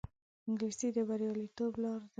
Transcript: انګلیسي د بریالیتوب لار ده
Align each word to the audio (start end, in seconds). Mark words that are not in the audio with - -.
انګلیسي 0.47 0.87
د 0.95 0.97
بریالیتوب 1.07 1.73
لار 1.83 1.99
ده 2.05 2.09